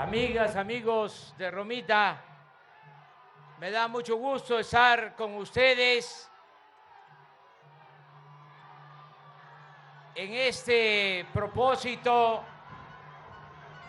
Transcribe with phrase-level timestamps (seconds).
[0.00, 2.24] Amigas, amigos de Romita,
[3.58, 6.26] me da mucho gusto estar con ustedes
[10.14, 12.42] en este propósito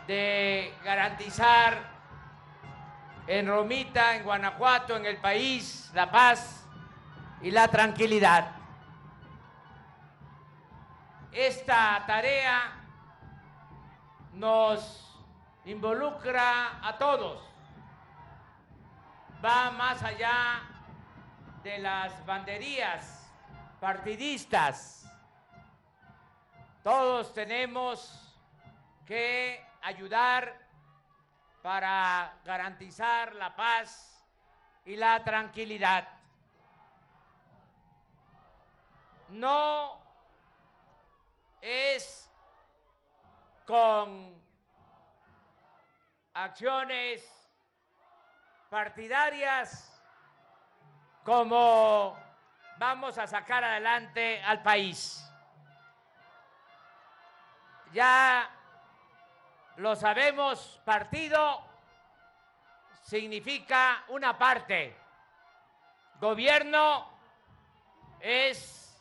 [0.05, 1.77] de garantizar
[3.25, 6.67] en Romita, en Guanajuato, en el país, la paz
[7.41, 8.51] y la tranquilidad.
[11.31, 12.73] Esta tarea
[14.33, 15.10] nos
[15.65, 17.41] involucra a todos,
[19.43, 20.63] va más allá
[21.63, 23.31] de las banderías
[23.79, 25.05] partidistas.
[26.83, 28.35] Todos tenemos
[29.05, 30.67] que ayudar
[31.61, 34.25] para garantizar la paz
[34.85, 36.07] y la tranquilidad.
[39.29, 40.01] No
[41.61, 42.29] es
[43.65, 44.41] con
[46.33, 47.23] acciones
[48.69, 49.87] partidarias
[51.23, 52.17] como
[52.77, 55.27] vamos a sacar adelante al país.
[57.93, 58.49] Ya
[59.75, 61.63] lo sabemos, partido
[63.01, 64.95] significa una parte.
[66.19, 67.09] Gobierno
[68.19, 68.97] es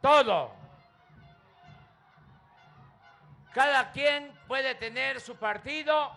[0.00, 0.63] todo.
[3.54, 6.10] Cada quien puede tener su partido,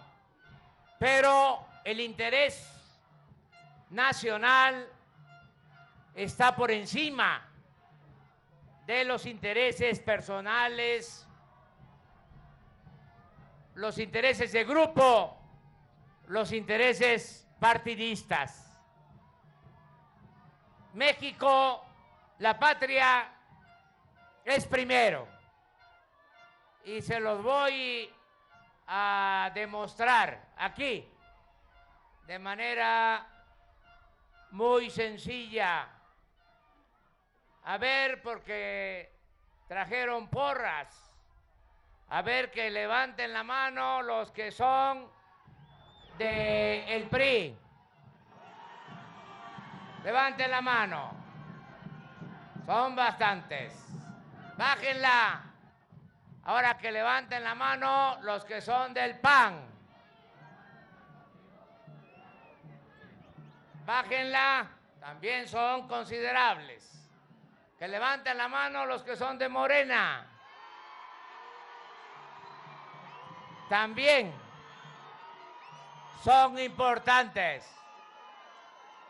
[0.98, 2.68] pero el interés
[3.92, 4.90] nacional
[6.16, 7.48] está por encima
[8.88, 11.28] de los intereses personales,
[13.76, 15.38] los intereses de grupo,
[16.30, 18.76] los intereses partidistas.
[20.96, 21.86] México,
[22.40, 23.32] la patria,
[24.44, 25.37] es primero
[26.88, 28.10] y se los voy
[28.88, 31.06] a demostrar aquí
[32.26, 33.28] de manera
[34.52, 35.90] muy sencilla.
[37.66, 39.12] A ver, porque
[39.68, 41.12] trajeron porras.
[42.08, 45.12] A ver que levanten la mano los que son
[46.18, 47.58] de el PRI.
[50.06, 51.12] Levanten la mano.
[52.66, 53.74] Son bastantes.
[54.56, 55.47] Bájenla.
[56.48, 59.68] Ahora que levanten la mano los que son del PAN.
[63.86, 64.66] Bájenla,
[64.98, 67.06] también son considerables.
[67.78, 70.26] Que levanten la mano los que son de Morena.
[73.68, 74.34] También
[76.24, 77.70] son importantes.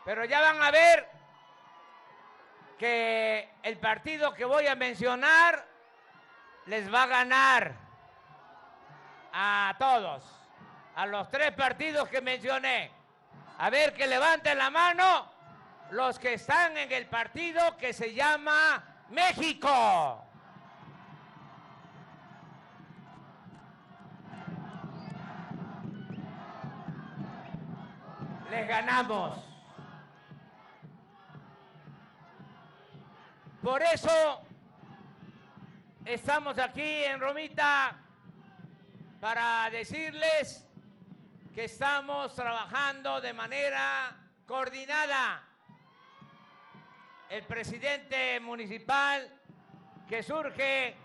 [0.04, 1.08] Pero ya van a ver
[2.76, 5.67] que el partido que voy a mencionar
[6.68, 7.72] les va a ganar
[9.32, 10.22] a todos,
[10.94, 12.92] a los tres partidos que mencioné.
[13.58, 15.32] A ver que levanten la mano
[15.90, 20.24] los que están en el partido que se llama México.
[28.50, 29.38] Les ganamos.
[33.62, 34.47] Por eso
[36.08, 37.94] estamos aquí en Romita
[39.20, 40.66] para decirles
[41.54, 45.42] que estamos trabajando de manera coordinada.
[47.28, 49.30] El presidente municipal
[50.08, 50.96] que surge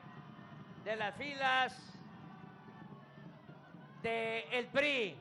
[0.85, 1.77] de las filas
[4.01, 5.17] del PRI,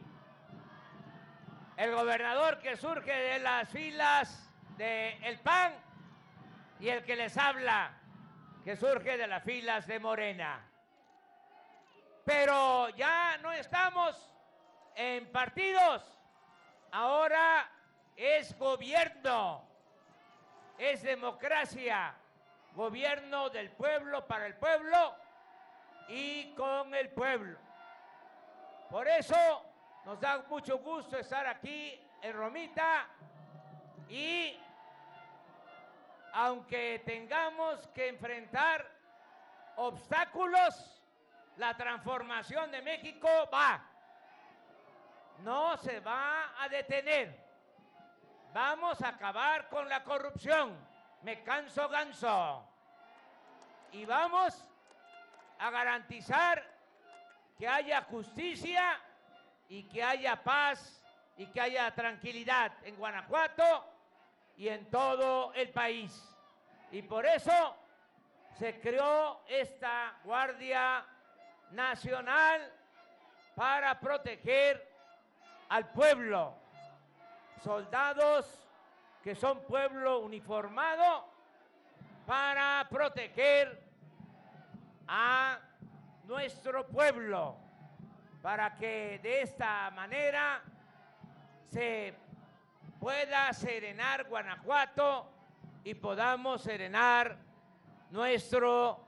[1.77, 5.73] el gobernador que surge de las filas del PAN
[6.79, 7.99] y el que les habla
[8.65, 10.69] que surge de las filas de Morena.
[12.25, 14.33] Pero ya no estamos
[14.95, 16.03] en partidos,
[16.93, 17.69] ahora
[18.15, 19.65] es gobierno,
[20.79, 22.15] es democracia,
[22.75, 25.17] gobierno del pueblo para el pueblo
[26.09, 27.59] y con el pueblo.
[28.91, 29.67] Por eso
[30.05, 33.09] nos da mucho gusto estar aquí en Romita
[34.09, 34.57] y
[36.33, 38.91] aunque tengamos que enfrentar
[39.77, 41.03] obstáculos,
[41.57, 43.85] la transformación de México va.
[45.39, 47.39] No se va a detener.
[48.55, 50.77] Vamos a acabar con la corrupción.
[51.23, 52.67] Me canso ganso.
[53.93, 54.65] Y vamos
[55.59, 56.65] a garantizar
[57.59, 58.99] que haya justicia
[59.69, 61.05] y que haya paz
[61.37, 63.92] y que haya tranquilidad en Guanajuato
[64.63, 66.33] y en todo el país.
[66.93, 67.75] Y por eso
[68.57, 71.05] se creó esta Guardia
[71.73, 72.73] Nacional
[73.57, 74.89] para proteger
[75.69, 76.55] al pueblo.
[77.65, 78.65] Soldados
[79.25, 81.27] que son pueblo uniformado
[82.25, 83.83] para proteger
[85.09, 85.59] a
[86.23, 87.57] nuestro pueblo,
[88.41, 90.63] para que de esta manera
[91.67, 92.15] se
[93.03, 95.29] pueda serenar Guanajuato
[95.83, 97.37] y podamos serenar
[98.11, 99.05] nuestro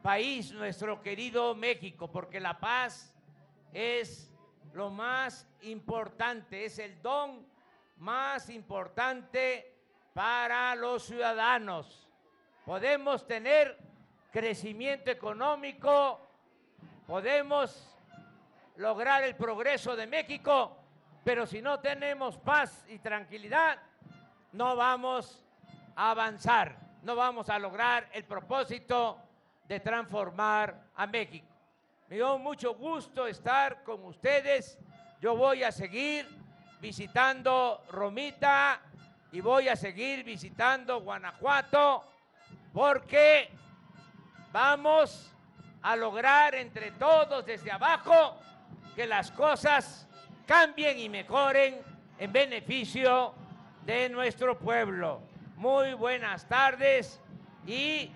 [0.00, 3.12] país, nuestro querido México, porque la paz
[3.72, 4.32] es
[4.74, 7.44] lo más importante, es el don
[7.96, 9.74] más importante
[10.14, 12.08] para los ciudadanos.
[12.64, 13.76] Podemos tener
[14.30, 16.20] crecimiento económico,
[17.08, 17.92] podemos
[18.76, 20.81] lograr el progreso de México,
[21.24, 23.78] pero si no tenemos paz y tranquilidad,
[24.52, 25.44] no vamos
[25.94, 29.18] a avanzar, no vamos a lograr el propósito
[29.68, 31.46] de transformar a México.
[32.08, 34.78] Me dio mucho gusto estar con ustedes.
[35.20, 36.28] Yo voy a seguir
[36.80, 38.82] visitando Romita
[39.30, 42.04] y voy a seguir visitando Guanajuato
[42.72, 43.50] porque
[44.50, 45.32] vamos
[45.80, 48.36] a lograr entre todos desde abajo
[48.94, 50.08] que las cosas
[50.52, 51.80] cambien y mejoren
[52.18, 53.34] en beneficio
[53.86, 55.22] de nuestro pueblo.
[55.56, 57.22] Muy buenas tardes
[57.66, 58.12] y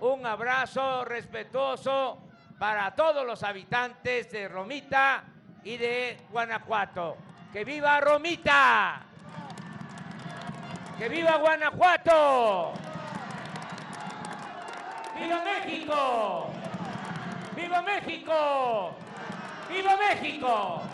[0.00, 2.22] un abrazo respetuoso
[2.58, 5.24] para todos los habitantes de Romita
[5.62, 7.18] y de Guanajuato.
[7.52, 9.02] ¡Que viva Romita!
[10.98, 12.72] ¡Que viva Guanajuato!
[15.20, 16.50] ¡Viva México!
[17.54, 18.96] ¡Viva México!
[19.68, 20.87] ¡Viva México!